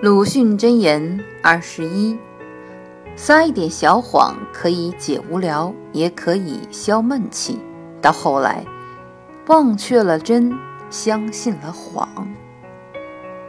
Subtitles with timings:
[0.00, 2.16] 鲁迅箴言二十一
[3.16, 7.58] 撒一点小谎可以解无聊也可以消闷气。
[8.00, 8.64] 到后来
[9.48, 10.56] 忘却了真
[10.88, 12.08] 相信了谎。